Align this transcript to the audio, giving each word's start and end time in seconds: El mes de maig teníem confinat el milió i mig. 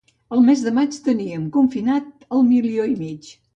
El 0.37 0.39
mes 0.45 0.63
de 0.67 0.73
maig 0.77 0.97
teníem 1.09 1.45
confinat 1.59 2.27
el 2.39 2.45
milió 2.51 2.91
i 2.97 2.99
mig. 3.07 3.33